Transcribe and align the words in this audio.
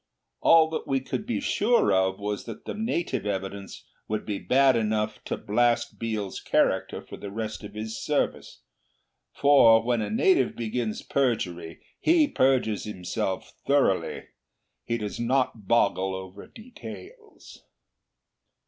All 0.39 0.67
that 0.71 0.87
we 0.87 0.99
could 0.99 1.27
be 1.27 1.39
sure 1.39 1.93
of 1.93 2.17
was 2.19 2.45
that 2.45 2.65
the 2.65 2.73
native 2.73 3.27
evidence 3.27 3.85
would 4.07 4.25
be 4.25 4.39
bad 4.39 4.75
enough 4.75 5.23
to 5.25 5.37
blast 5.37 5.99
Biel's 5.99 6.39
character 6.39 7.03
for 7.03 7.17
the 7.17 7.29
rest 7.29 7.63
of 7.63 7.75
his 7.75 8.01
service; 8.03 8.63
for 9.31 9.83
when 9.83 10.01
a 10.01 10.09
native 10.09 10.55
begins 10.55 11.03
perjury 11.03 11.81
he 11.99 12.27
perjures 12.27 12.85
himself 12.85 13.53
thoroughly. 13.67 14.23
He 14.85 14.97
does 14.97 15.19
not 15.19 15.67
boggle 15.67 16.15
over 16.15 16.47
details. 16.47 17.63